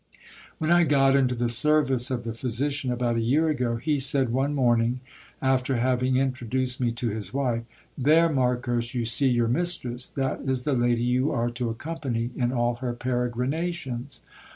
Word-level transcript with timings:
When 0.57 0.71
I 0.71 0.83
got 0.83 1.15
into 1.15 1.35
the 1.35 1.47
service 1.47 2.09
of 2.09 2.23
the 2.23 2.33
physician, 2.33 2.91
about 2.91 3.17
a 3.17 3.21
year 3.21 3.49
ago, 3.49 3.75
he 3.75 3.99
said 3.99 4.29
one 4.31 4.55
morning, 4.55 4.99
after 5.43 5.77
having 5.77 6.15
introduced 6.17 6.81
me 6.81 6.91
to 6.93 7.09
his 7.09 7.35
wife: 7.35 7.65
There, 7.95 8.27
Marcos, 8.27 8.95
you 8.95 9.05
see 9.05 9.29
your 9.29 9.47
mistress; 9.47 10.07
that 10.07 10.39
is 10.41 10.63
the 10.63 10.73
lady 10.73 11.03
you 11.03 11.31
are 11.31 11.51
to 11.51 11.69
accompany 11.69 12.31
in 12.35 12.51
all 12.51 12.77
her 12.77 12.93
peregrinations. 12.93 14.21